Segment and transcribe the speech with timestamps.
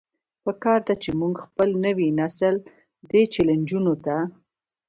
[0.43, 2.55] پکار ده چې مونږ خپل نوے نسل
[3.09, 4.15] دې چيلنجونو ته